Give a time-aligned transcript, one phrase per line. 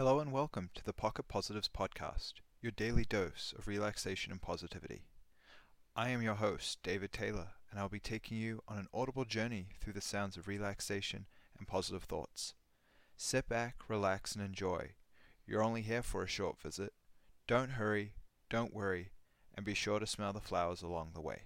[0.00, 5.02] Hello and welcome to the Pocket Positives Podcast, your daily dose of relaxation and positivity.
[5.94, 9.68] I am your host, David Taylor, and I'll be taking you on an audible journey
[9.78, 11.26] through the sounds of relaxation
[11.58, 12.54] and positive thoughts.
[13.18, 14.92] Sit back, relax, and enjoy.
[15.46, 16.94] You're only here for a short visit.
[17.46, 18.14] Don't hurry,
[18.48, 19.10] don't worry,
[19.54, 21.42] and be sure to smell the flowers along the way.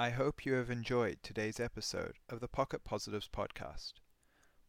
[0.00, 3.92] I hope you have enjoyed today's episode of the Pocket Positives podcast.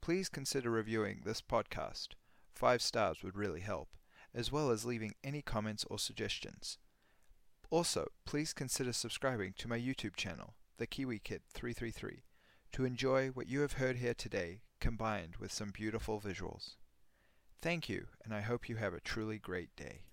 [0.01, 2.15] Please consider reviewing this podcast.
[2.53, 3.87] Five stars would really help,
[4.35, 6.79] as well as leaving any comments or suggestions.
[7.69, 12.23] Also, please consider subscribing to my YouTube channel, The Kiwi Kid 333,
[12.73, 16.75] to enjoy what you have heard here today combined with some beautiful visuals.
[17.61, 20.07] Thank you, and I hope you have a truly great day.